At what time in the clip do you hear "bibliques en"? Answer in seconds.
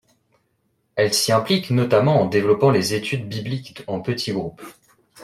3.29-4.01